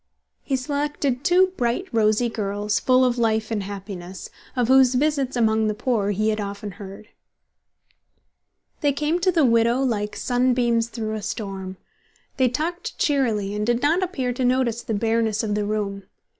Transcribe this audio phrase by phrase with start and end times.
[0.41, 5.67] He selected two bright, rosy girls, full of life and happiness, of whose visits among
[5.67, 7.09] the poor he had often heard.
[8.79, 11.77] They came to the widow like sunbeams through a storm.
[12.37, 16.05] They talked cheerily, and did not appear to notice the bareness of the room.